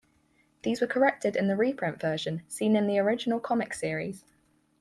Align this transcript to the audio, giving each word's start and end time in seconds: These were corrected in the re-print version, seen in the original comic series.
These 0.63 0.81
were 0.81 0.87
corrected 0.87 1.35
in 1.35 1.47
the 1.47 1.55
re-print 1.55 1.99
version, 2.01 2.41
seen 2.47 2.75
in 2.75 2.87
the 2.87 2.97
original 2.97 3.39
comic 3.39 3.71
series. 3.75 4.25